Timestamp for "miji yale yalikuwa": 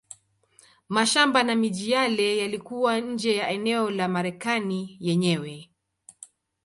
1.55-2.99